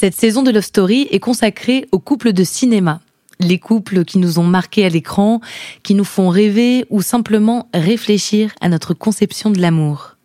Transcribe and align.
Cette 0.00 0.18
saison 0.18 0.42
de 0.42 0.50
Love 0.50 0.64
Story 0.64 1.08
est 1.10 1.18
consacrée 1.18 1.86
aux 1.92 1.98
couples 1.98 2.32
de 2.32 2.42
cinéma. 2.42 3.02
Les 3.38 3.58
couples 3.58 4.06
qui 4.06 4.16
nous 4.16 4.38
ont 4.38 4.44
marqués 4.44 4.86
à 4.86 4.88
l'écran, 4.88 5.42
qui 5.82 5.92
nous 5.92 6.04
font 6.04 6.30
rêver 6.30 6.86
ou 6.88 7.02
simplement 7.02 7.68
réfléchir 7.74 8.50
à 8.62 8.70
notre 8.70 8.94
conception 8.94 9.50
de 9.50 9.60
l'amour. 9.60 10.16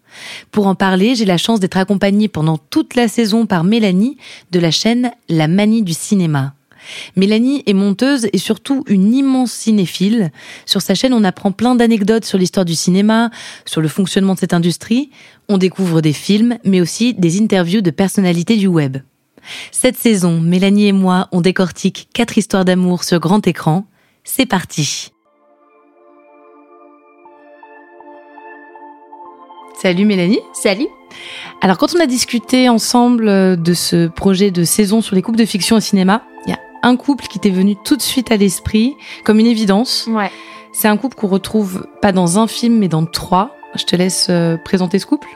Pour 0.49 0.67
en 0.67 0.75
parler, 0.75 1.13
j'ai 1.13 1.25
la 1.25 1.37
chance 1.37 1.59
d'être 1.59 1.75
accompagnée 1.75 2.29
pendant 2.29 2.57
toute 2.57 2.95
la 2.95 3.09
saison 3.09 3.45
par 3.45 3.65
Mélanie 3.65 4.15
de 4.51 4.59
la 4.59 4.71
chaîne 4.71 5.11
La 5.27 5.49
Manie 5.49 5.83
du 5.83 5.93
cinéma. 5.93 6.53
Mélanie 7.17 7.61
est 7.65 7.73
monteuse 7.73 8.29
et 8.31 8.37
surtout 8.37 8.85
une 8.87 9.13
immense 9.13 9.51
cinéphile. 9.51 10.31
Sur 10.65 10.81
sa 10.81 10.95
chaîne, 10.95 11.13
on 11.13 11.25
apprend 11.25 11.51
plein 11.51 11.75
d'anecdotes 11.75 12.23
sur 12.23 12.37
l'histoire 12.37 12.63
du 12.63 12.75
cinéma, 12.75 13.29
sur 13.65 13.81
le 13.81 13.89
fonctionnement 13.89 14.35
de 14.35 14.39
cette 14.39 14.53
industrie. 14.53 15.09
On 15.49 15.57
découvre 15.57 15.99
des 15.99 16.13
films, 16.13 16.59
mais 16.63 16.79
aussi 16.79 17.13
des 17.13 17.41
interviews 17.41 17.81
de 17.81 17.91
personnalités 17.91 18.55
du 18.55 18.67
web. 18.67 18.99
Cette 19.71 19.97
saison, 19.97 20.39
Mélanie 20.39 20.87
et 20.87 20.91
moi, 20.91 21.27
on 21.31 21.41
décortique 21.41 22.09
quatre 22.13 22.37
histoires 22.37 22.65
d'amour 22.65 23.03
sur 23.03 23.19
grand 23.19 23.45
écran. 23.47 23.85
C'est 24.23 24.45
parti 24.45 25.11
Salut 29.81 30.05
Mélanie 30.05 30.39
Salut 30.53 30.87
Alors 31.61 31.77
quand 31.77 31.93
on 31.95 31.99
a 31.99 32.07
discuté 32.07 32.69
ensemble 32.69 33.61
de 33.61 33.73
ce 33.73 34.07
projet 34.07 34.49
de 34.49 34.63
saison 34.63 35.01
sur 35.01 35.15
les 35.15 35.21
couples 35.21 35.37
de 35.37 35.45
fiction 35.45 35.75
au 35.75 35.79
cinéma, 35.79 36.23
il 36.45 36.51
y 36.51 36.53
a 36.53 36.59
un 36.81 36.95
couple 36.95 37.27
qui 37.27 37.39
t'est 37.39 37.49
venu 37.49 37.75
tout 37.83 37.97
de 37.97 38.01
suite 38.01 38.31
à 38.31 38.37
l'esprit, 38.37 38.95
comme 39.23 39.39
une 39.39 39.45
évidence. 39.47 40.07
Ouais. 40.09 40.31
C'est 40.73 40.87
un 40.87 40.97
couple 40.97 41.15
qu'on 41.15 41.27
retrouve 41.27 41.87
pas 42.01 42.11
dans 42.11 42.39
un 42.39 42.47
film, 42.47 42.77
mais 42.77 42.87
dans 42.87 43.05
trois. 43.05 43.55
Je 43.75 43.83
te 43.85 43.95
laisse 43.95 44.27
euh, 44.29 44.57
présenter 44.57 44.99
ce 44.99 45.05
couple. 45.05 45.27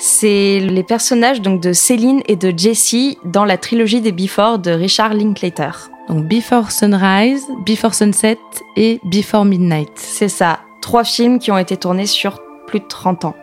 C'est 0.00 0.60
les 0.60 0.84
personnages 0.84 1.42
donc 1.42 1.60
de 1.60 1.72
Céline 1.72 2.22
et 2.28 2.36
de 2.36 2.56
Jessie 2.56 3.18
dans 3.24 3.44
la 3.44 3.58
trilogie 3.58 4.00
des 4.00 4.12
Before 4.12 4.60
de 4.60 4.70
Richard 4.70 5.12
Linklater. 5.12 5.90
Donc 6.08 6.24
Before 6.24 6.70
Sunrise, 6.70 7.44
Before 7.66 7.94
Sunset 7.94 8.38
et 8.76 9.00
Before 9.02 9.44
Midnight. 9.44 9.90
C'est 9.96 10.28
ça. 10.28 10.60
Trois 10.80 11.02
films 11.02 11.40
qui 11.40 11.50
ont 11.50 11.58
été 11.58 11.76
tournés 11.76 12.06
sur 12.06 12.40
plus 12.68 12.78
de 12.78 12.86
30 12.86 13.24
ans. 13.24 13.34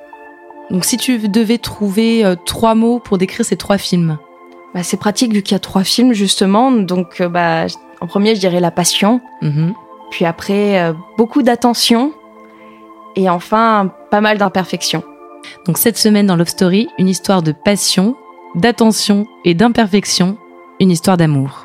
Donc 0.71 0.85
si 0.85 0.95
tu 0.95 1.27
devais 1.27 1.57
trouver 1.57 2.23
euh, 2.23 2.35
trois 2.45 2.73
mots 2.73 2.99
pour 2.99 3.17
décrire 3.17 3.45
ces 3.45 3.57
trois 3.57 3.77
films? 3.77 4.17
Bah, 4.73 4.81
c'est 4.81 4.97
pratique 4.97 5.33
vu 5.33 5.41
qu'il 5.41 5.55
y 5.55 5.57
a 5.57 5.59
trois 5.59 5.83
films 5.83 6.13
justement. 6.13 6.71
Donc 6.71 7.19
euh, 7.19 7.27
bah, 7.27 7.65
en 7.99 8.07
premier 8.07 8.33
je 8.33 8.39
dirais 8.39 8.61
la 8.61 8.71
passion. 8.71 9.19
Mhm. 9.41 9.73
Puis 10.09 10.23
après 10.23 10.79
euh, 10.79 10.93
beaucoup 11.17 11.43
d'attention. 11.43 12.13
Et 13.17 13.29
enfin 13.29 13.91
pas 14.09 14.21
mal 14.21 14.37
d'imperfections. 14.37 15.03
Donc 15.65 15.77
cette 15.77 15.97
semaine 15.97 16.27
dans 16.27 16.35
Love 16.35 16.49
Story, 16.49 16.87
une 16.97 17.07
histoire 17.07 17.41
de 17.41 17.51
passion, 17.51 18.15
d'attention 18.55 19.27
et 19.43 19.53
d'imperfection, 19.53 20.37
une 20.79 20.91
histoire 20.91 21.17
d'amour. 21.17 21.64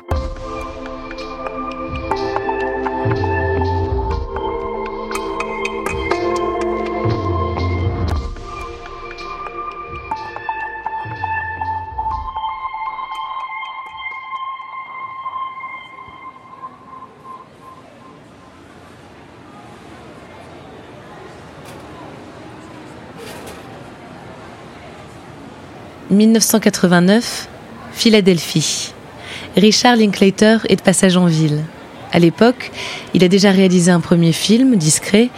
1989, 26.11 27.47
Philadelphie. 27.93 28.91
Richard 29.55 29.95
Linklater 29.95 30.57
est 30.67 30.75
de 30.75 30.81
passage 30.81 31.15
en 31.15 31.25
ville. 31.25 31.63
À 32.11 32.19
l'époque, 32.19 32.69
il 33.13 33.23
a 33.23 33.29
déjà 33.29 33.51
réalisé 33.51 33.91
un 33.91 34.01
premier 34.01 34.33
film, 34.33 34.75
discret, 34.75 35.29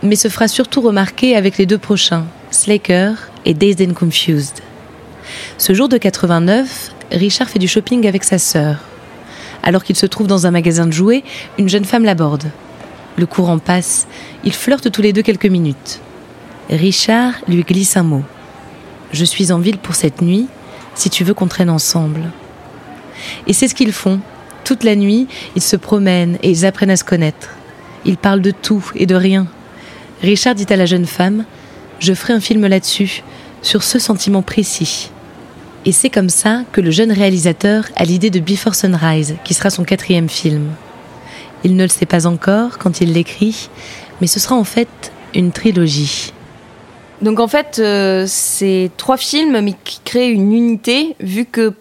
mais 0.00 0.14
se 0.14 0.28
fera 0.28 0.46
surtout 0.46 0.80
remarquer 0.80 1.34
avec 1.34 1.58
les 1.58 1.66
deux 1.66 1.76
prochains, 1.76 2.24
Slaker 2.52 3.14
et 3.44 3.52
Dazed 3.52 3.90
and 3.90 3.94
Confused. 3.94 4.60
Ce 5.58 5.74
jour 5.74 5.88
de 5.88 5.98
89, 5.98 6.92
Richard 7.10 7.48
fait 7.48 7.58
du 7.58 7.66
shopping 7.66 8.06
avec 8.06 8.22
sa 8.22 8.38
sœur. 8.38 8.76
Alors 9.64 9.82
qu'il 9.82 9.96
se 9.96 10.06
trouve 10.06 10.28
dans 10.28 10.46
un 10.46 10.52
magasin 10.52 10.86
de 10.86 10.92
jouets, 10.92 11.24
une 11.58 11.68
jeune 11.68 11.84
femme 11.84 12.04
l'aborde. 12.04 12.44
Le 13.16 13.26
courant 13.26 13.58
passe, 13.58 14.06
ils 14.44 14.54
flirtent 14.54 14.92
tous 14.92 15.02
les 15.02 15.12
deux 15.12 15.22
quelques 15.22 15.46
minutes. 15.46 15.98
Richard 16.70 17.34
lui 17.48 17.64
glisse 17.64 17.96
un 17.96 18.04
mot. 18.04 18.22
Je 19.12 19.24
suis 19.24 19.52
en 19.52 19.58
ville 19.58 19.78
pour 19.78 19.94
cette 19.94 20.22
nuit, 20.22 20.46
si 20.94 21.10
tu 21.10 21.22
veux 21.24 21.34
qu'on 21.34 21.48
traîne 21.48 21.70
ensemble. 21.70 22.30
Et 23.46 23.52
c'est 23.52 23.68
ce 23.68 23.74
qu'ils 23.74 23.92
font. 23.92 24.20
Toute 24.64 24.84
la 24.84 24.96
nuit, 24.96 25.28
ils 25.54 25.62
se 25.62 25.76
promènent 25.76 26.38
et 26.42 26.50
ils 26.50 26.64
apprennent 26.64 26.90
à 26.90 26.96
se 26.96 27.04
connaître. 27.04 27.50
Ils 28.04 28.16
parlent 28.16 28.40
de 28.40 28.52
tout 28.52 28.84
et 28.94 29.06
de 29.06 29.14
rien. 29.14 29.46
Richard 30.22 30.54
dit 30.54 30.66
à 30.70 30.76
la 30.76 30.86
jeune 30.86 31.06
femme 31.06 31.44
Je 31.98 32.14
ferai 32.14 32.32
un 32.32 32.40
film 32.40 32.66
là-dessus, 32.66 33.22
sur 33.60 33.82
ce 33.82 33.98
sentiment 33.98 34.42
précis. 34.42 35.10
Et 35.84 35.92
c'est 35.92 36.10
comme 36.10 36.28
ça 36.28 36.62
que 36.72 36.80
le 36.80 36.90
jeune 36.90 37.12
réalisateur 37.12 37.84
a 37.96 38.04
l'idée 38.04 38.30
de 38.30 38.40
Before 38.40 38.74
Sunrise, 38.74 39.34
qui 39.44 39.52
sera 39.52 39.70
son 39.70 39.84
quatrième 39.84 40.28
film. 40.28 40.70
Il 41.64 41.76
ne 41.76 41.82
le 41.82 41.88
sait 41.88 42.06
pas 42.06 42.26
encore 42.26 42.78
quand 42.78 43.00
il 43.00 43.12
l'écrit, 43.12 43.68
mais 44.20 44.26
ce 44.26 44.40
sera 44.40 44.54
en 44.54 44.64
fait 44.64 45.12
une 45.34 45.52
trilogie. 45.52 46.32
Donc 47.22 47.38
en 47.38 47.46
fait, 47.46 47.78
euh, 47.78 48.24
c'est 48.26 48.90
trois 48.96 49.16
films, 49.16 49.72
qui 49.84 50.00
créent 50.04 50.30
une 50.30 50.52
unité, 50.52 51.14
vu 51.20 51.44
que 51.44 51.72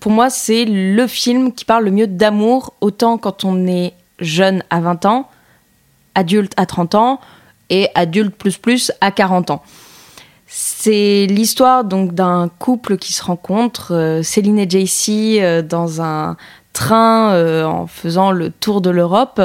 pour 0.00 0.10
moi, 0.10 0.28
c'est 0.28 0.64
le 0.64 1.06
film 1.06 1.52
qui 1.52 1.64
parle 1.64 1.84
le 1.84 1.92
mieux 1.92 2.08
d'amour, 2.08 2.74
autant 2.80 3.16
quand 3.16 3.44
on 3.44 3.66
est 3.66 3.94
jeune 4.18 4.62
à 4.70 4.80
20 4.80 5.06
ans, 5.06 5.30
adulte 6.16 6.52
à 6.56 6.66
30 6.66 6.96
ans, 6.96 7.20
et 7.70 7.88
adulte 7.94 8.34
plus 8.34 8.56
plus 8.56 8.92
à 9.00 9.12
40 9.12 9.50
ans. 9.50 9.62
C'est 10.46 11.26
l'histoire 11.28 11.84
donc 11.84 12.14
d'un 12.14 12.48
couple 12.58 12.96
qui 12.96 13.12
se 13.12 13.22
rencontre, 13.22 13.94
euh, 13.94 14.22
Céline 14.22 14.58
et 14.58 14.68
JC, 14.68 15.40
euh, 15.40 15.62
dans 15.62 16.00
un 16.00 16.36
euh, 16.92 17.64
en 17.64 17.86
faisant 17.86 18.30
le 18.30 18.50
tour 18.50 18.80
de 18.80 18.90
l'Europe, 18.90 19.40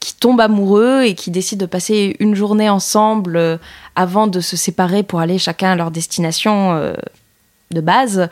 qui 0.00 0.14
tombent 0.14 0.40
amoureux 0.40 1.02
et 1.02 1.14
qui 1.14 1.30
décident 1.30 1.64
de 1.64 1.70
passer 1.70 2.16
une 2.18 2.34
journée 2.34 2.68
ensemble 2.68 3.36
euh, 3.36 3.56
avant 3.94 4.26
de 4.26 4.40
se 4.40 4.56
séparer 4.56 5.02
pour 5.02 5.20
aller 5.20 5.38
chacun 5.38 5.72
à 5.72 5.76
leur 5.76 5.90
destination 5.90 6.74
euh, 6.74 6.94
de 7.70 7.80
base, 7.80 8.28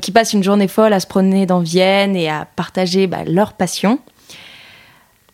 qui 0.00 0.12
passent 0.12 0.32
une 0.32 0.44
journée 0.44 0.68
folle 0.68 0.92
à 0.92 1.00
se 1.00 1.06
promener 1.06 1.46
dans 1.46 1.60
Vienne 1.60 2.16
et 2.16 2.28
à 2.28 2.46
partager 2.56 3.06
bah, 3.06 3.24
leur 3.26 3.52
passion. 3.52 3.98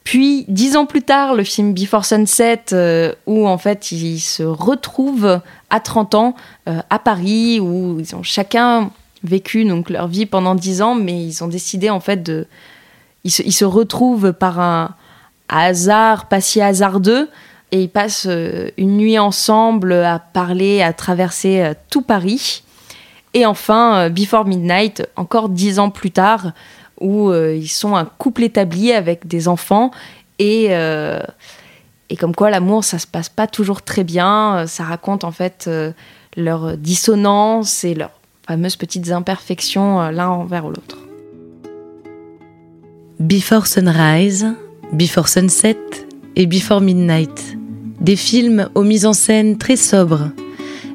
Puis, 0.03 0.45
dix 0.49 0.77
ans 0.77 0.87
plus 0.87 1.03
tard, 1.03 1.35
le 1.35 1.45
film 1.45 1.73
Before 1.73 2.05
Sunset, 2.05 2.65
où 3.27 3.49
en 3.49 3.57
fait 3.57 3.91
ils 3.91 4.21
se 4.21 4.43
retrouvent 4.43 5.41
à 5.71 5.81
30 5.81 6.15
ans 6.15 6.35
à 6.67 6.99
Paris, 6.99 7.59
où 7.59 7.99
ils 7.99 8.15
ont 8.15 8.23
chacun 8.23 8.91
vécu 9.25 9.65
donc 9.65 9.91
leur 9.91 10.07
vie 10.07 10.27
pendant 10.27 10.55
dix 10.55 10.83
ans, 10.83 10.95
mais 10.95 11.25
ils 11.25 11.43
ont 11.43 11.49
décidé 11.49 11.91
en 11.91 12.01
fait 12.01 12.23
de. 12.23 12.47
Ils 13.25 13.31
se, 13.31 13.65
retrouvent 13.65 14.35
par 14.35 14.61
un 14.61 14.95
hasard 15.49 16.29
pas 16.29 16.43
si 16.43 16.61
hasardeux 16.61 17.31
et 17.73 17.81
ils 17.81 17.89
passent 17.89 18.27
euh, 18.29 18.69
une 18.77 18.99
nuit 18.99 19.19
ensemble 19.19 19.95
à 19.95 20.19
parler, 20.19 20.83
à 20.83 20.93
traverser 20.93 21.63
euh, 21.63 21.73
tout 21.89 22.03
Paris. 22.03 22.65
Et 23.33 23.47
enfin, 23.47 24.11
Before 24.11 24.45
Midnight, 24.45 25.09
encore 25.17 25.49
dix 25.49 25.79
ans 25.79 25.89
plus 25.89 26.11
tard, 26.11 26.53
où 27.01 27.33
ils 27.33 27.67
sont 27.67 27.97
un 27.97 28.05
couple 28.05 28.45
établi 28.45 28.93
avec 28.93 29.27
des 29.27 29.49
enfants 29.49 29.91
et 30.39 30.67
et 30.67 32.17
comme 32.17 32.33
quoi 32.33 32.51
l'amour 32.51 32.85
ça 32.85 33.01
se 33.01 33.09
passe 33.09 33.29
pas 33.29 33.49
toujours 33.49 33.83
très 33.83 34.05
bien. 34.05 34.69
Ça 34.69 34.85
raconte 34.85 35.25
en 35.25 35.33
fait 35.33 35.69
leurs 36.37 36.77
dissonances 36.77 37.83
et 37.83 37.95
leurs 37.95 38.13
fameuses 38.47 38.77
petites 38.77 39.11
imperfections 39.11 40.11
l'un 40.11 40.29
envers 40.29 40.69
l'autre. 40.69 40.99
Before 43.21 43.67
Sunrise, 43.67 44.47
Before 44.93 45.29
Sunset 45.29 45.79
et 46.37 46.47
Before 46.47 46.81
Midnight. 46.81 47.57
Des 48.01 48.17
films 48.17 48.69
aux 48.75 48.83
mises 48.83 49.07
en 49.07 49.13
scène 49.13 49.57
très 49.57 49.77
sobres. 49.77 50.31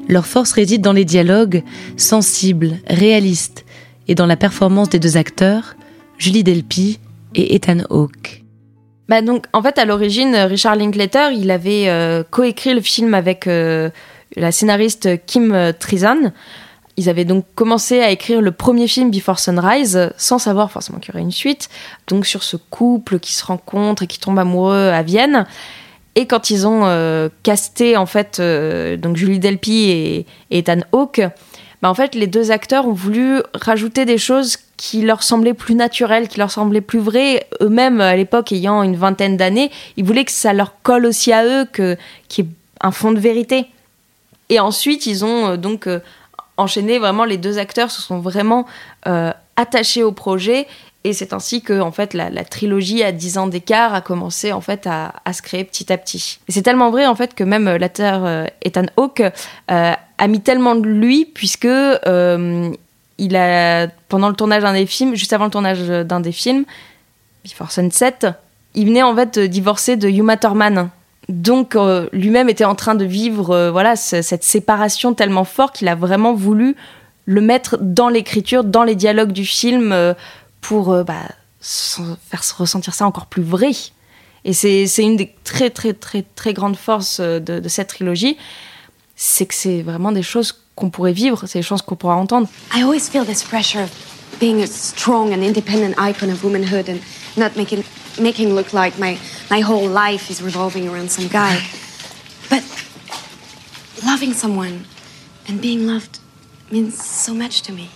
Leur 0.08 0.26
force 0.26 0.52
réside 0.52 0.82
dans 0.82 0.92
les 0.92 1.04
dialogues 1.04 1.62
sensibles, 1.96 2.76
réalistes 2.88 3.64
et 4.06 4.14
dans 4.14 4.26
la 4.26 4.36
performance 4.36 4.90
des 4.90 4.98
deux 4.98 5.16
acteurs, 5.16 5.76
Julie 6.18 6.44
Delpy 6.44 6.98
et 7.34 7.54
Ethan 7.54 7.78
Hawke. 7.90 8.44
Bah 9.08 9.22
donc, 9.22 9.46
en 9.52 9.62
fait, 9.62 9.78
à 9.78 9.84
l'origine, 9.84 10.36
Richard 10.36 10.76
Linklater, 10.76 11.32
il 11.32 11.50
avait 11.50 11.88
euh, 11.88 12.22
coécrit 12.22 12.74
le 12.74 12.80
film 12.80 13.14
avec 13.14 13.46
euh, 13.46 13.90
la 14.36 14.52
scénariste 14.52 15.24
Kim 15.26 15.72
Trizan. 15.78 16.32
Ils 16.96 17.08
avaient 17.08 17.24
donc 17.24 17.44
commencé 17.54 18.00
à 18.00 18.10
écrire 18.10 18.40
le 18.40 18.52
premier 18.52 18.88
film 18.88 19.10
Before 19.10 19.38
Sunrise 19.38 20.12
sans 20.16 20.38
savoir 20.38 20.70
forcément 20.70 20.98
qu'il 20.98 21.14
y 21.14 21.16
aurait 21.16 21.22
une 21.22 21.30
suite. 21.32 21.68
Donc 22.08 22.26
sur 22.26 22.42
ce 22.42 22.56
couple 22.56 23.18
qui 23.18 23.32
se 23.32 23.44
rencontre 23.44 24.02
et 24.02 24.06
qui 24.06 24.18
tombe 24.18 24.38
amoureux 24.38 24.88
à 24.88 25.02
Vienne. 25.02 25.46
Et 26.16 26.26
quand 26.26 26.50
ils 26.50 26.66
ont 26.66 26.82
euh, 26.84 27.28
casté 27.42 27.96
en 27.96 28.06
fait 28.06 28.38
euh, 28.40 28.96
donc 28.96 29.16
Julie 29.16 29.38
Delpy 29.38 29.90
et, 29.90 30.26
Ethan 30.50 30.80
Hawke, 30.92 31.22
bah, 31.82 31.88
en 31.88 31.94
fait 31.94 32.14
les 32.14 32.26
deux 32.26 32.50
acteurs 32.50 32.86
ont 32.86 32.92
voulu 32.92 33.40
rajouter 33.54 34.04
des 34.04 34.18
choses 34.18 34.58
qui 34.76 35.02
leur 35.02 35.22
semblaient 35.22 35.54
plus 35.54 35.76
naturelles, 35.76 36.28
qui 36.28 36.38
leur 36.38 36.50
semblaient 36.50 36.80
plus 36.80 36.98
vraies. 36.98 37.46
Eux-mêmes 37.60 38.00
à 38.00 38.16
l'époque 38.16 38.50
ayant 38.52 38.82
une 38.82 38.96
vingtaine 38.96 39.36
d'années, 39.36 39.70
ils 39.96 40.04
voulaient 40.04 40.24
que 40.24 40.32
ça 40.32 40.52
leur 40.52 40.82
colle 40.82 41.06
aussi 41.06 41.32
à 41.32 41.44
eux, 41.44 41.64
que 41.64 41.96
qu'il 42.28 42.44
y 42.44 42.48
ait 42.48 42.50
un 42.80 42.90
fond 42.90 43.12
de 43.12 43.20
vérité. 43.20 43.66
Et 44.48 44.58
ensuite 44.58 45.06
ils 45.06 45.24
ont 45.24 45.52
euh, 45.52 45.56
donc 45.56 45.88
enchaîné. 46.60 46.98
Vraiment, 46.98 47.24
les 47.24 47.36
deux 47.36 47.58
acteurs 47.58 47.90
se 47.90 48.02
sont 48.02 48.20
vraiment 48.20 48.66
euh, 49.06 49.32
attachés 49.56 50.02
au 50.02 50.12
projet. 50.12 50.66
Et 51.02 51.14
c'est 51.14 51.32
ainsi 51.32 51.62
que 51.62 51.80
en 51.80 51.92
fait 51.92 52.12
la, 52.12 52.44
trilogie 52.44 53.02
à 53.02 53.10
10 53.10 53.38
ans 53.38 53.46
d'écart 53.46 53.94
a 53.94 54.02
commencé 54.02 54.52
en 54.52 54.60
fait 54.60 54.86
à, 54.86 55.12
se 55.32 55.40
créer 55.40 55.64
petit 55.64 55.90
à 55.90 55.96
petit. 55.96 56.40
Et 56.46 56.52
c'est 56.52 56.60
tellement 56.60 56.90
vrai 56.90 57.06
en 57.06 57.14
fait 57.14 57.34
que 57.34 57.42
même 57.42 57.74
l'acteur 57.76 58.26
euh, 58.26 58.44
Ethan 58.62 58.84
Hawke 58.98 59.22
euh, 59.22 59.30
a 60.18 60.26
mis 60.26 60.42
tellement 60.42 60.74
de 60.74 60.86
lui 60.86 61.24
puisque 61.24 61.64
il 61.64 63.36
a 63.36 63.86
pendant 64.08 64.28
le 64.28 64.34
tournage 64.34 64.62
d'un 64.62 64.74
des 64.74 64.84
films, 64.84 65.14
juste 65.14 65.32
avant 65.32 65.46
le 65.46 65.50
tournage 65.50 65.80
d'un 65.80 66.20
des 66.20 66.32
films, 66.32 66.64
Before 67.44 67.72
Sunset, 67.72 68.18
il 68.74 68.86
venait 68.86 69.02
en 69.02 69.16
fait 69.16 69.38
divorcer 69.38 69.96
de 69.96 70.06
Yuma 70.06 70.36
Thurman 70.36 70.90
donc 71.30 71.76
euh, 71.76 72.08
lui-même 72.12 72.48
était 72.48 72.64
en 72.64 72.74
train 72.74 72.94
de 72.94 73.04
vivre 73.04 73.50
euh, 73.50 73.70
voilà 73.70 73.96
cette 73.96 74.44
séparation 74.44 75.14
tellement 75.14 75.44
forte 75.44 75.76
qu'il 75.76 75.88
a 75.88 75.94
vraiment 75.94 76.34
voulu 76.34 76.76
le 77.26 77.40
mettre 77.40 77.78
dans 77.80 78.08
l'écriture, 78.08 78.64
dans 78.64 78.82
les 78.82 78.96
dialogues 78.96 79.32
du 79.32 79.44
film 79.44 79.92
euh, 79.92 80.14
pour 80.60 81.04
bah, 81.04 81.22
faire 81.60 82.42
ressentir 82.58 82.94
ça 82.94 83.06
encore 83.06 83.26
plus 83.26 83.42
vrai. 83.42 83.70
Et 84.44 84.52
c'est 84.52 84.86
une 84.98 85.16
des 85.16 85.34
très 85.44 85.70
très 85.70 85.92
très 85.92 86.24
très 86.34 86.52
grandes 86.54 86.76
forces 86.76 87.20
de, 87.20 87.68
cette 87.68 87.88
trilogie, 87.88 88.36
c'est 89.16 89.46
que 89.46 89.54
c'est 89.54 89.82
vraiment 89.82 90.12
des 90.12 90.22
choses 90.22 90.58
qu'on 90.74 90.90
pourrait 90.90 91.12
vivre, 91.12 91.44
c'est 91.46 91.58
des 91.58 91.62
choses 91.62 91.82
qu'on 91.82 91.96
pourra 91.96 92.16
entendre. 92.16 92.48
Being 94.40 94.62
a 94.62 94.66
strong 94.66 95.32
and 95.32 95.44
independent 95.44 95.94
icon 95.98 96.30
of 96.30 96.42
womanhood 96.42 96.88
and 96.88 97.00
not 97.36 97.56
making 97.56 97.84
making 98.18 98.54
look 98.54 98.72
like 98.72 98.98
my, 98.98 99.18
my 99.50 99.60
whole 99.60 99.86
life 99.86 100.30
is 100.30 100.42
revolving 100.42 100.88
around 100.88 101.10
some 101.10 101.28
guy. 101.28 101.60
But 102.48 102.62
loving 104.04 104.32
someone 104.32 104.84
and 105.46 105.60
being 105.60 105.86
loved 105.86 106.18
means 106.70 107.02
so 107.02 107.34
much 107.34 107.62
to 107.62 107.72
me. 107.72 107.88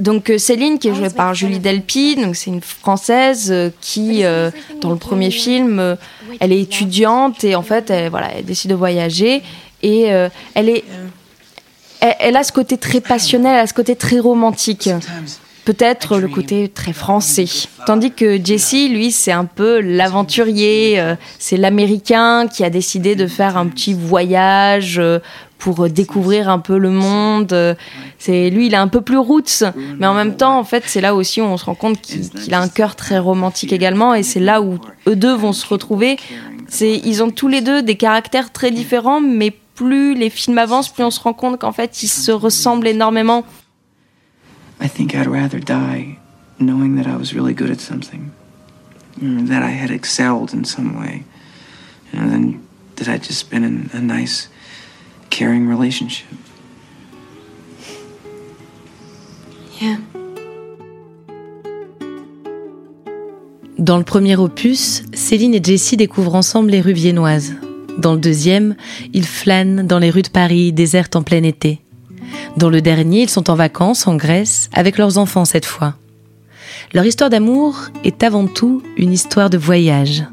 Donc 0.00 0.30
euh, 0.30 0.38
Céline, 0.38 0.78
qui 0.78 0.88
est 0.88 0.94
jouée 0.94 1.10
par 1.10 1.34
Julie 1.34 1.58
Delpy, 1.58 2.14
donc 2.14 2.36
c'est 2.36 2.50
une 2.50 2.60
française 2.60 3.50
euh, 3.50 3.70
qui, 3.80 4.22
euh, 4.22 4.52
dans 4.80 4.90
le 4.90 4.96
premier 4.96 5.32
film, 5.32 5.96
elle 6.38 6.52
est 6.52 6.60
étudiante 6.60 7.42
et 7.42 7.56
en 7.56 7.62
fait, 7.62 7.90
elle, 7.90 8.08
voilà, 8.08 8.30
elle 8.36 8.44
décide 8.44 8.70
de 8.70 8.76
voyager 8.76 9.42
et 9.82 10.02
elle 10.02 10.68
est, 10.68 10.84
elle, 11.98 12.14
elle, 12.20 12.36
a 12.36 12.44
ce 12.44 12.52
côté 12.52 12.78
très 12.78 13.00
passionnel, 13.00 13.54
elle 13.54 13.60
a 13.64 13.66
ce 13.66 13.74
côté 13.74 13.96
très 13.96 14.20
romantique 14.20 14.88
peut-être 15.68 16.16
le 16.16 16.28
côté 16.28 16.70
très 16.70 16.94
français. 16.94 17.44
Tandis 17.84 18.12
que 18.12 18.42
Jesse, 18.42 18.88
lui, 18.88 19.10
c'est 19.10 19.32
un 19.32 19.44
peu 19.44 19.80
l'aventurier, 19.80 20.98
euh, 20.98 21.14
c'est 21.38 21.58
l'américain 21.58 22.48
qui 22.48 22.64
a 22.64 22.70
décidé 22.70 23.16
de 23.16 23.26
faire 23.26 23.58
un 23.58 23.66
petit 23.66 23.92
voyage 23.92 24.98
euh, 24.98 25.18
pour 25.58 25.90
découvrir 25.90 26.48
un 26.48 26.58
peu 26.58 26.78
le 26.78 26.88
monde. 26.88 27.76
C'est 28.18 28.48
lui, 28.48 28.68
il 28.68 28.72
est 28.72 28.78
un 28.78 28.88
peu 28.88 29.02
plus 29.02 29.18
roots, 29.18 29.62
mais 29.98 30.06
en 30.06 30.14
même 30.14 30.36
temps, 30.38 30.58
en 30.58 30.64
fait, 30.64 30.84
c'est 30.86 31.02
là 31.02 31.14
aussi 31.14 31.42
où 31.42 31.44
on 31.44 31.58
se 31.58 31.66
rend 31.66 31.74
compte 31.74 32.00
qu'il 32.00 32.54
a 32.54 32.60
un 32.62 32.68
cœur 32.68 32.96
très 32.96 33.18
romantique 33.18 33.74
également, 33.74 34.14
et 34.14 34.22
c'est 34.22 34.40
là 34.40 34.62
où 34.62 34.78
eux 35.06 35.16
deux 35.16 35.34
vont 35.34 35.52
se 35.52 35.66
retrouver. 35.66 36.16
C'est, 36.68 36.96
ils 37.04 37.22
ont 37.22 37.30
tous 37.30 37.48
les 37.48 37.60
deux 37.60 37.82
des 37.82 37.96
caractères 37.96 38.52
très 38.52 38.70
différents, 38.70 39.20
mais 39.20 39.52
plus 39.74 40.14
les 40.14 40.30
films 40.30 40.58
avancent, 40.58 40.88
plus 40.88 41.04
on 41.04 41.10
se 41.10 41.20
rend 41.20 41.34
compte 41.34 41.60
qu'en 41.60 41.72
fait, 41.72 42.02
ils 42.02 42.08
se 42.08 42.32
ressemblent 42.32 42.88
énormément. 42.88 43.44
I 44.80 44.88
think 44.88 45.14
I'd 45.14 45.26
rather 45.26 45.58
die 45.58 46.18
knowing 46.58 46.96
that 46.96 47.06
I 47.06 47.16
was 47.16 47.34
really 47.34 47.54
good 47.54 47.70
at 47.70 47.80
something, 47.80 48.32
that 49.20 49.62
I 49.62 49.70
had 49.70 49.90
excelled 49.90 50.52
in 50.52 50.64
some 50.64 50.98
way, 50.98 51.24
you 52.12 52.20
know, 52.20 52.28
than 52.28 52.66
that 52.96 53.08
I'd 53.08 53.22
just 53.22 53.50
been 53.50 53.64
in 53.64 53.90
a 53.92 54.00
nice, 54.00 54.48
caring 55.30 55.68
relationship. 55.68 56.26
Yeah. 59.80 59.98
Dans 63.78 63.96
le 63.96 64.04
premier 64.04 64.36
opus, 64.36 65.04
Céline 65.14 65.54
et 65.54 65.64
Jessie 65.64 65.96
découvrent 65.96 66.34
ensemble 66.34 66.70
les 66.70 66.80
rues 66.80 66.92
viennoises. 66.92 67.54
Dans 67.96 68.12
le 68.12 68.18
deuxième, 68.18 68.74
ils 69.12 69.26
flânent 69.26 69.86
dans 69.86 70.00
les 70.00 70.10
rues 70.10 70.22
de 70.22 70.28
Paris 70.28 70.72
désertes 70.72 71.14
en 71.14 71.22
plein 71.22 71.44
été. 71.44 71.80
Dans 72.56 72.70
le 72.70 72.80
dernier, 72.80 73.22
ils 73.22 73.30
sont 73.30 73.50
en 73.50 73.54
vacances 73.54 74.06
en 74.06 74.16
Grèce 74.16 74.68
avec 74.72 74.98
leurs 74.98 75.18
enfants 75.18 75.44
cette 75.44 75.66
fois. 75.66 75.94
Leur 76.94 77.04
histoire 77.04 77.30
d'amour 77.30 77.76
est 78.04 78.22
avant 78.22 78.46
tout 78.46 78.82
une 78.96 79.12
histoire 79.12 79.50
de 79.50 79.58
voyage. 79.58 80.24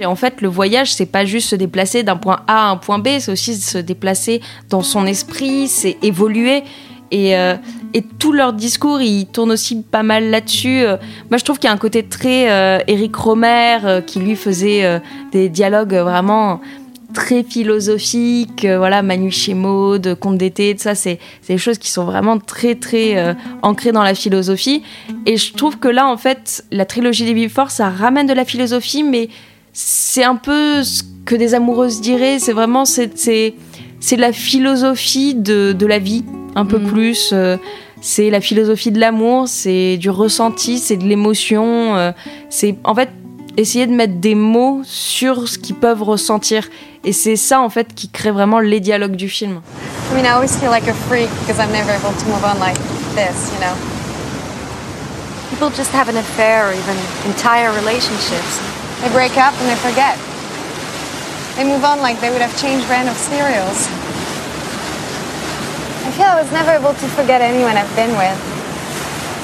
Et 0.00 0.06
en 0.06 0.14
fait, 0.14 0.40
le 0.40 0.48
voyage, 0.48 0.94
c'est 0.94 1.06
pas 1.06 1.24
juste 1.24 1.48
se 1.48 1.56
déplacer 1.56 2.04
d'un 2.04 2.16
point 2.16 2.40
A 2.46 2.68
à 2.68 2.70
un 2.70 2.76
point 2.76 3.00
B, 3.00 3.08
c'est 3.18 3.32
aussi 3.32 3.56
se 3.56 3.78
déplacer 3.78 4.40
dans 4.70 4.82
son 4.82 5.06
esprit, 5.06 5.66
c'est 5.66 5.98
évoluer. 6.02 6.62
Et, 7.10 7.36
euh, 7.36 7.56
et, 7.94 8.02
tout 8.02 8.32
leur 8.32 8.52
discours, 8.52 9.00
il 9.00 9.26
tourne 9.26 9.50
aussi 9.50 9.82
pas 9.82 10.02
mal 10.02 10.30
là-dessus. 10.30 10.82
Euh, 10.82 10.98
moi, 11.30 11.38
je 11.38 11.44
trouve 11.44 11.58
qu'il 11.58 11.68
y 11.68 11.70
a 11.70 11.74
un 11.74 11.78
côté 11.78 12.04
très 12.04 12.50
euh, 12.50 12.78
Eric 12.86 13.16
Romer 13.16 14.02
qui 14.06 14.20
lui 14.20 14.36
faisait 14.36 15.00
des 15.32 15.48
dialogues 15.48 15.94
vraiment 15.94 16.60
très 17.18 17.42
philosophique, 17.42 18.64
euh, 18.64 18.78
voilà, 18.78 19.02
Manu 19.02 19.32
chez 19.32 19.52
Maud, 19.52 20.14
Conte 20.20 20.38
d'été, 20.38 20.76
tout 20.76 20.82
ça, 20.82 20.94
c'est 20.94 21.18
des 21.48 21.58
choses 21.58 21.76
qui 21.76 21.90
sont 21.90 22.04
vraiment 22.04 22.38
très 22.38 22.76
très 22.76 23.18
euh, 23.18 23.34
ancrées 23.62 23.90
dans 23.90 24.04
la 24.04 24.14
philosophie. 24.14 24.84
Et 25.26 25.36
je 25.36 25.52
trouve 25.52 25.80
que 25.80 25.88
là, 25.88 26.06
en 26.06 26.16
fait, 26.16 26.64
la 26.70 26.84
trilogie 26.84 27.24
des 27.24 27.34
Before, 27.34 27.72
ça 27.72 27.90
ramène 27.90 28.28
de 28.28 28.32
la 28.34 28.44
philosophie, 28.44 29.02
mais 29.02 29.30
c'est 29.72 30.22
un 30.22 30.36
peu 30.36 30.84
ce 30.84 31.02
que 31.24 31.34
des 31.34 31.54
amoureuses 31.54 32.00
diraient. 32.00 32.38
C'est 32.38 32.52
vraiment 32.52 32.84
c'est 32.84 33.10
c'est 33.16 34.16
la 34.16 34.32
philosophie 34.32 35.34
de, 35.34 35.72
de, 35.72 35.86
la 35.86 35.98
vie, 35.98 36.24
un 36.54 36.66
peu 36.66 36.78
mm. 36.78 36.86
plus. 36.86 37.30
Euh, 37.32 37.56
c'est 38.00 38.30
la 38.30 38.40
philosophie 38.40 38.92
de 38.92 39.00
l'amour, 39.00 39.48
c'est 39.48 39.96
du 39.96 40.08
ressenti, 40.08 40.78
c'est 40.78 40.96
de 40.96 41.04
l'émotion. 41.04 42.12
c'est 42.48 42.76
en 42.84 42.94
fait 42.94 43.08
essayer 43.58 43.86
de 43.86 43.92
mettre 43.92 44.14
des 44.14 44.36
mots 44.36 44.82
sur 44.84 45.48
ce 45.48 45.58
qu'ils 45.58 45.74
peuvent 45.74 46.02
ressentir. 46.02 46.68
Et 47.04 47.12
c'est 47.12 47.36
ça, 47.36 47.60
en 47.60 47.68
fait, 47.68 47.92
qui 47.94 48.08
crée 48.08 48.30
vraiment 48.30 48.60
les 48.60 48.80
dialogues 48.80 49.16
du 49.16 49.28
film. 49.28 49.60
I 50.10 50.14
mean, 50.14 50.24
I 50.24 50.30
always 50.30 50.56
feel 50.56 50.70
like 50.70 50.88
a 50.88 50.94
freak 50.94 51.28
because 51.40 51.58
I'm 51.58 51.72
never 51.72 51.90
able 51.90 52.12
to 52.12 52.26
move 52.26 52.44
on 52.44 52.58
like 52.60 52.78
this, 53.14 53.52
you 53.52 53.60
know? 53.60 53.74
People 55.50 55.70
just 55.70 55.92
have 55.92 56.08
an 56.08 56.16
affair 56.16 56.68
or 56.68 56.72
even 56.72 56.96
entire 57.26 57.72
relationships. 57.72 58.60
They 59.02 59.10
break 59.10 59.36
up 59.36 59.54
and 59.58 59.68
they 59.68 59.76
forget. 59.76 60.16
They 61.56 61.64
move 61.64 61.84
on 61.84 62.00
like 62.00 62.20
they 62.20 62.30
would 62.30 62.42
have 62.42 62.54
changed 62.60 62.86
brand 62.86 63.08
of 63.08 63.16
cereals. 63.16 63.88
I 66.06 66.10
feel 66.14 66.26
I 66.26 66.40
was 66.40 66.50
never 66.52 66.70
able 66.70 66.94
to 66.94 67.06
forget 67.18 67.42
anyone 67.42 67.76
I've 67.76 67.94
been 67.96 68.14
with. 68.14 68.38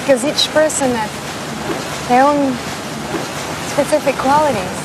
Because 0.03 0.25
each 0.25 0.47
person 0.53 0.95
had 0.95 1.11
their 2.09 2.23
own 2.23 2.55
specific 3.75 4.15
qualities. 4.19 4.77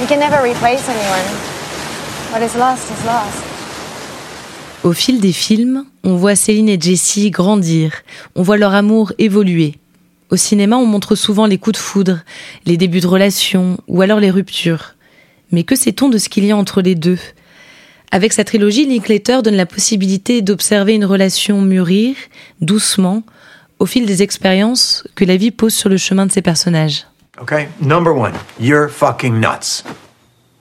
You 0.00 0.06
can 0.06 0.18
never 0.18 0.38
anyone. 0.38 1.28
What 2.32 2.40
is 2.40 2.56
lost 2.56 2.90
is 2.90 3.04
lost. 3.04 3.44
Au 4.82 4.94
fil 4.94 5.20
des 5.20 5.32
films, 5.32 5.84
on 6.02 6.16
voit 6.16 6.34
Céline 6.34 6.70
et 6.70 6.80
Jessie 6.80 7.30
grandir, 7.30 7.92
on 8.34 8.42
voit 8.42 8.56
leur 8.56 8.72
amour 8.72 9.12
évoluer. 9.18 9.74
Au 10.30 10.36
cinéma, 10.36 10.78
on 10.78 10.86
montre 10.86 11.14
souvent 11.14 11.44
les 11.44 11.58
coups 11.58 11.78
de 11.78 11.82
foudre, 11.82 12.20
les 12.64 12.78
débuts 12.78 13.00
de 13.00 13.06
relations 13.06 13.76
ou 13.88 14.00
alors 14.00 14.20
les 14.20 14.30
ruptures. 14.30 14.94
Mais 15.50 15.62
que 15.62 15.76
sait-on 15.76 16.08
de 16.08 16.16
ce 16.16 16.30
qu'il 16.30 16.46
y 16.46 16.50
a 16.50 16.56
entre 16.56 16.80
les 16.80 16.94
deux? 16.94 17.18
Avec 18.10 18.32
sa 18.32 18.44
trilogie, 18.44 18.86
Linklater 18.86 19.42
donne 19.42 19.56
la 19.56 19.66
possibilité 19.66 20.40
d'observer 20.40 20.94
une 20.94 21.04
relation 21.04 21.60
mûrir, 21.60 22.16
doucement, 22.62 23.22
au 23.78 23.84
fil 23.84 24.06
des 24.06 24.22
expériences 24.22 25.04
que 25.14 25.26
la 25.26 25.36
vie 25.36 25.50
pose 25.50 25.74
sur 25.74 25.90
le 25.90 25.98
chemin 25.98 26.24
de 26.24 26.32
ses 26.32 26.42
personnages. 26.42 27.04
Okay, 27.38 27.70
number 27.80 28.12
one, 28.12 28.38
you're 28.58 28.90
fucking 28.90 29.40
nuts. 29.40 29.82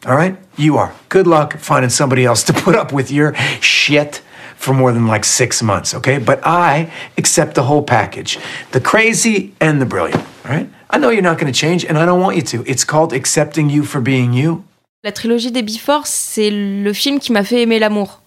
All 0.05 0.15
right? 0.15 0.37
You 0.57 0.77
are. 0.77 0.93
Good 1.09 1.27
luck 1.27 1.57
finding 1.57 1.89
somebody 1.89 2.23
else 2.23 2.43
to 2.43 2.53
put 2.65 2.75
up 2.75 2.93
with 2.93 3.11
your 3.11 3.33
shit 3.59 4.21
for 4.55 4.73
more 4.73 4.93
than 4.93 5.05
like 5.05 5.25
six 5.25 5.61
months, 5.61 5.93
okay? 5.93 6.17
But 6.17 6.39
I 6.45 6.89
accept 7.17 7.55
the 7.55 7.63
whole 7.63 7.83
package 7.83 8.39
the 8.71 8.79
crazy 8.79 9.53
and 9.59 9.81
the 9.81 9.85
brilliant, 9.85 10.23
all 10.45 10.51
right? 10.51 10.69
I 10.89 10.97
know 10.97 11.09
you're 11.09 11.21
not 11.21 11.37
gonna 11.37 11.51
change, 11.51 11.83
and 11.83 11.97
I 11.97 12.05
don't 12.05 12.21
want 12.21 12.37
you 12.37 12.41
to. 12.43 12.63
It's 12.65 12.85
called 12.85 13.11
accepting 13.11 13.69
you 13.69 13.83
for 13.83 13.99
being 13.99 14.31
you. 14.31 14.63
La 15.03 15.11
trilogie 15.11 15.51
des 15.51 15.63
Before, 15.63 16.05
c'est 16.05 16.51
le 16.51 16.93
film 16.93 17.19
qui 17.19 17.33
m'a 17.33 17.43
fait 17.43 17.63
aimer 17.63 17.79
l'amour. 17.79 18.20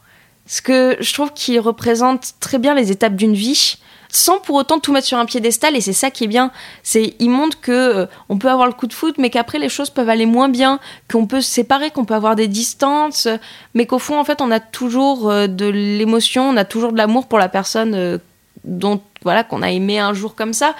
Parce 0.44 0.60
que 0.60 0.96
je 1.00 1.12
trouve 1.12 1.32
qu'il 1.32 1.58
représente 1.60 2.34
très 2.40 2.58
bien 2.58 2.74
les 2.74 2.90
étapes 2.90 3.16
d'une 3.16 3.34
vie, 3.34 3.78
sans 4.14 4.38
pour 4.38 4.54
autant 4.54 4.78
tout 4.78 4.92
mettre 4.92 5.06
sur 5.06 5.18
un 5.18 5.24
piédestal, 5.24 5.74
et 5.74 5.80
c'est 5.80 5.92
ça 5.92 6.10
qui 6.10 6.24
est 6.24 6.28
bien. 6.28 6.52
C'est, 6.82 7.14
il 7.18 7.30
montre 7.30 7.60
que 7.60 7.72
euh, 7.72 8.06
on 8.28 8.38
peut 8.38 8.48
avoir 8.48 8.68
le 8.68 8.72
coup 8.72 8.86
de 8.86 8.92
foot, 8.92 9.16
mais 9.18 9.28
qu'après 9.28 9.58
les 9.58 9.68
choses 9.68 9.90
peuvent 9.90 10.08
aller 10.08 10.26
moins 10.26 10.48
bien, 10.48 10.78
qu'on 11.10 11.26
peut 11.26 11.40
se 11.40 11.50
séparer, 11.50 11.90
qu'on 11.90 12.04
peut 12.04 12.14
avoir 12.14 12.36
des 12.36 12.46
distances, 12.46 13.26
mais 13.74 13.86
qu'au 13.86 13.98
fond, 13.98 14.18
en 14.18 14.24
fait, 14.24 14.40
on 14.40 14.52
a 14.52 14.60
toujours 14.60 15.30
euh, 15.30 15.46
de 15.48 15.66
l'émotion, 15.66 16.48
on 16.48 16.56
a 16.56 16.64
toujours 16.64 16.92
de 16.92 16.98
l'amour 16.98 17.26
pour 17.26 17.40
la 17.40 17.48
personne 17.48 17.94
euh, 17.94 18.18
dont, 18.62 19.00
voilà, 19.22 19.42
qu'on 19.42 19.62
a 19.62 19.70
aimé 19.70 19.98
un 19.98 20.12
jour 20.12 20.36
comme 20.36 20.52
ça. 20.52 20.74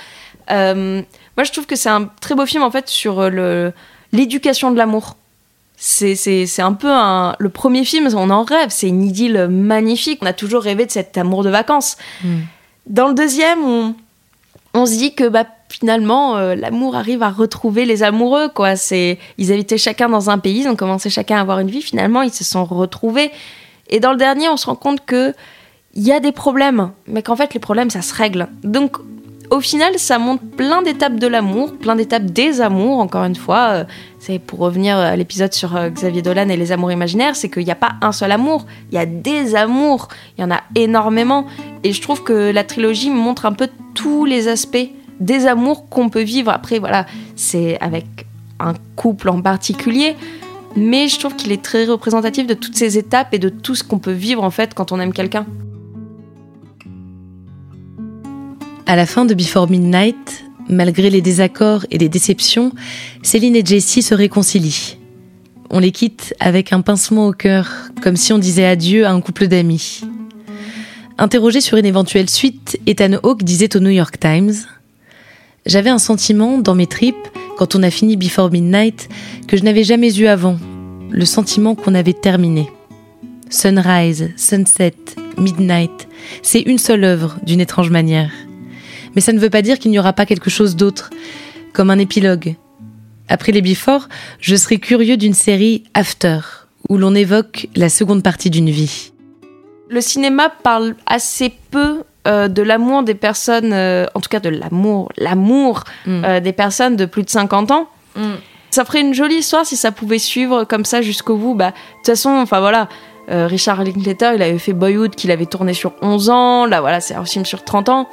Moi, 0.48 1.42
je 1.42 1.50
trouve 1.50 1.66
que 1.66 1.74
c'est 1.74 1.88
un 1.88 2.08
très 2.20 2.36
beau 2.36 2.46
film, 2.46 2.62
en 2.62 2.70
fait, 2.70 2.88
sur 2.88 3.28
l'éducation 4.12 4.70
de 4.70 4.76
l'amour. 4.76 5.16
C'est, 5.86 6.62
un 6.62 6.72
peu 6.72 6.90
un, 6.90 7.36
le 7.38 7.50
premier 7.50 7.84
film, 7.84 8.08
on 8.14 8.30
en 8.30 8.42
rêve, 8.42 8.68
c'est 8.70 8.88
une 8.88 9.02
idylle 9.02 9.48
magnifique. 9.48 10.20
On 10.22 10.26
a 10.26 10.32
toujours 10.32 10.62
rêvé 10.62 10.86
de 10.86 10.90
cet 10.90 11.18
amour 11.18 11.44
de 11.44 11.50
vacances. 11.50 11.98
Dans 12.86 13.08
le 13.08 13.12
deuxième, 13.12 13.62
on, 13.62 13.94
on 14.72 14.86
se 14.86 14.92
dit 14.92 15.14
que 15.14 15.28
bah, 15.28 15.44
finalement, 15.68 16.38
euh, 16.38 16.54
l'amour 16.54 16.96
arrive 16.96 17.22
à 17.22 17.28
retrouver 17.28 17.84
les 17.84 18.02
amoureux. 18.02 18.48
Quoi. 18.48 18.76
C'est, 18.76 19.18
ils 19.36 19.52
habitaient 19.52 19.76
chacun 19.76 20.08
dans 20.08 20.30
un 20.30 20.38
pays, 20.38 20.60
ils 20.62 20.68
ont 20.68 20.76
commencé 20.76 21.10
chacun 21.10 21.36
à 21.36 21.42
avoir 21.42 21.60
une 21.60 21.70
vie. 21.70 21.82
Finalement, 21.82 22.22
ils 22.22 22.32
se 22.32 22.44
sont 22.44 22.64
retrouvés. 22.64 23.30
Et 23.90 24.00
dans 24.00 24.12
le 24.12 24.16
dernier, 24.16 24.48
on 24.48 24.56
se 24.56 24.64
rend 24.64 24.76
compte 24.76 25.04
que 25.04 25.34
il 25.92 26.02
y 26.02 26.12
a 26.12 26.18
des 26.18 26.32
problèmes, 26.32 26.92
mais 27.06 27.22
qu'en 27.22 27.36
fait, 27.36 27.52
les 27.52 27.60
problèmes, 27.60 27.90
ça 27.90 28.00
se 28.00 28.14
règle. 28.14 28.48
Donc, 28.62 28.96
au 29.50 29.60
final, 29.60 29.98
ça 29.98 30.18
montre 30.18 30.42
plein 30.44 30.82
d'étapes 30.82 31.16
de 31.16 31.26
l'amour, 31.26 31.72
plein 31.74 31.96
d'étapes 31.96 32.24
des 32.24 32.60
amours, 32.60 32.98
encore 32.98 33.24
une 33.24 33.36
fois. 33.36 33.68
euh, 33.70 33.84
c'est 34.18 34.38
pour 34.38 34.60
revenir 34.60 34.96
à 34.96 35.16
l'épisode 35.16 35.52
sur 35.52 35.76
euh, 35.76 35.90
Xavier 35.90 36.22
Dolan 36.22 36.48
et 36.48 36.56
les 36.56 36.72
amours 36.72 36.90
imaginaires, 36.90 37.36
c'est 37.36 37.50
qu'il 37.50 37.64
n'y 37.64 37.70
a 37.70 37.76
pas 37.76 37.94
un 38.00 38.12
seul 38.12 38.32
amour, 38.32 38.64
il 38.90 38.94
y 38.94 38.98
a 38.98 39.06
des 39.06 39.54
amours, 39.54 40.08
il 40.38 40.40
y 40.40 40.44
en 40.44 40.50
a 40.50 40.62
énormément. 40.74 41.46
Et 41.82 41.92
je 41.92 42.00
trouve 42.00 42.22
que 42.22 42.50
la 42.50 42.64
trilogie 42.64 43.10
montre 43.10 43.44
un 43.44 43.52
peu 43.52 43.68
tous 43.94 44.24
les 44.24 44.48
aspects 44.48 44.88
des 45.20 45.46
amours 45.46 45.88
qu'on 45.88 46.08
peut 46.08 46.22
vivre. 46.22 46.50
Après, 46.50 46.78
voilà, 46.78 47.06
c'est 47.36 47.78
avec 47.80 48.06
un 48.60 48.74
couple 48.96 49.28
en 49.28 49.42
particulier, 49.42 50.16
mais 50.74 51.08
je 51.08 51.18
trouve 51.18 51.36
qu'il 51.36 51.52
est 51.52 51.62
très 51.62 51.84
représentatif 51.84 52.46
de 52.46 52.54
toutes 52.54 52.76
ces 52.76 52.98
étapes 52.98 53.28
et 53.32 53.38
de 53.38 53.48
tout 53.50 53.74
ce 53.74 53.84
qu'on 53.84 53.98
peut 53.98 54.12
vivre 54.12 54.42
en 54.42 54.50
fait 54.50 54.74
quand 54.74 54.90
on 54.90 55.00
aime 55.00 55.12
quelqu'un. 55.12 55.46
À 58.86 58.96
la 58.96 59.06
fin 59.06 59.24
de 59.24 59.32
Before 59.32 59.70
Midnight, 59.70 60.44
malgré 60.68 61.08
les 61.08 61.22
désaccords 61.22 61.86
et 61.90 61.96
les 61.96 62.10
déceptions, 62.10 62.70
Céline 63.22 63.56
et 63.56 63.64
Jessie 63.64 64.02
se 64.02 64.14
réconcilient. 64.14 64.98
On 65.70 65.78
les 65.78 65.90
quitte 65.90 66.34
avec 66.38 66.70
un 66.74 66.82
pincement 66.82 67.28
au 67.28 67.32
cœur, 67.32 67.70
comme 68.02 68.16
si 68.16 68.34
on 68.34 68.38
disait 68.38 68.66
adieu 68.66 69.06
à 69.06 69.12
un 69.12 69.22
couple 69.22 69.48
d'amis. 69.48 70.02
Interrogé 71.16 71.62
sur 71.62 71.78
une 71.78 71.86
éventuelle 71.86 72.28
suite, 72.28 72.78
Ethan 72.86 73.14
Hawke 73.22 73.42
disait 73.42 73.74
au 73.74 73.80
New 73.80 73.88
York 73.88 74.20
Times 74.20 74.52
J'avais 75.64 75.90
un 75.90 75.98
sentiment 75.98 76.58
dans 76.58 76.74
mes 76.74 76.86
tripes, 76.86 77.16
quand 77.56 77.74
on 77.74 77.82
a 77.82 77.90
fini 77.90 78.18
Before 78.18 78.50
Midnight, 78.50 79.08
que 79.48 79.56
je 79.56 79.62
n'avais 79.62 79.84
jamais 79.84 80.14
eu 80.18 80.26
avant. 80.26 80.58
Le 81.10 81.24
sentiment 81.24 81.74
qu'on 81.74 81.94
avait 81.94 82.12
terminé. 82.12 82.68
Sunrise, 83.48 84.30
Sunset, 84.36 84.94
Midnight, 85.38 86.06
c'est 86.42 86.60
une 86.60 86.78
seule 86.78 87.04
œuvre 87.04 87.38
d'une 87.44 87.60
étrange 87.60 87.90
manière. 87.90 88.30
Mais 89.14 89.20
ça 89.20 89.32
ne 89.32 89.38
veut 89.38 89.50
pas 89.50 89.62
dire 89.62 89.78
qu'il 89.78 89.90
n'y 89.90 89.98
aura 89.98 90.12
pas 90.12 90.26
quelque 90.26 90.50
chose 90.50 90.76
d'autre, 90.76 91.10
comme 91.72 91.90
un 91.90 91.98
épilogue. 91.98 92.56
Après 93.28 93.52
les 93.52 93.62
Before, 93.62 94.08
je 94.40 94.54
serais 94.56 94.78
curieux 94.78 95.16
d'une 95.16 95.34
série 95.34 95.84
After, 95.94 96.40
où 96.88 96.98
l'on 96.98 97.14
évoque 97.14 97.68
la 97.74 97.88
seconde 97.88 98.22
partie 98.22 98.50
d'une 98.50 98.70
vie. 98.70 99.12
Le 99.88 100.00
cinéma 100.00 100.50
parle 100.62 100.94
assez 101.06 101.52
peu 101.70 102.02
euh, 102.26 102.48
de 102.48 102.62
l'amour 102.62 103.02
des 103.02 103.14
personnes, 103.14 103.72
euh, 103.72 104.06
en 104.14 104.20
tout 104.20 104.28
cas 104.28 104.40
de 104.40 104.48
l'amour, 104.48 105.12
l'amour 105.16 105.84
Mm. 106.06 106.24
euh, 106.24 106.40
des 106.40 106.52
personnes 106.52 106.96
de 106.96 107.04
plus 107.04 107.22
de 107.22 107.30
50 107.30 107.70
ans. 107.70 107.88
Ça 108.70 108.84
ferait 108.84 109.00
une 109.02 109.14
jolie 109.14 109.36
histoire 109.36 109.64
si 109.64 109.76
ça 109.76 109.92
pouvait 109.92 110.18
suivre 110.18 110.64
comme 110.64 110.84
ça 110.84 111.00
jusqu'au 111.02 111.36
bout. 111.36 111.54
Bah, 111.54 111.70
de 111.70 111.74
toute 111.98 112.06
façon, 112.06 112.30
enfin 112.30 112.60
voilà, 112.60 112.88
Richard 113.28 113.84
Linklater, 113.84 114.32
il 114.34 114.42
avait 114.42 114.58
fait 114.58 114.72
Boyhood 114.72 115.14
qu'il 115.14 115.30
avait 115.30 115.46
tourné 115.46 115.74
sur 115.74 115.92
11 116.02 116.28
ans. 116.30 116.66
Là, 116.66 116.80
voilà, 116.80 117.00
c'est 117.00 117.14
un 117.14 117.24
film 117.24 117.44
sur 117.44 117.62
30 117.64 117.88
ans. 117.88 118.08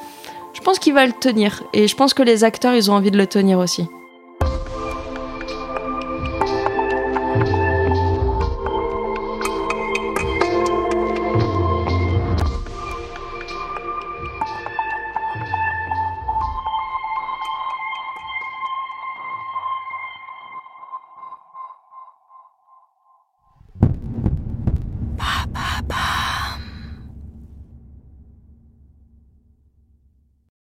Je 0.54 0.62
pense 0.62 0.80
qu'il 0.80 0.94
va 0.94 1.06
le 1.06 1.14
tenir. 1.14 1.64
Et 1.74 1.88
je 1.88 1.96
pense 1.96 2.14
que 2.14 2.24
les 2.24 2.44
acteurs, 2.44 2.74
ils 2.74 2.92
ont 2.92 2.94
envie 2.94 3.12
de 3.12 3.18
le 3.18 3.28
tenir 3.28 3.60
aussi. 3.60 3.88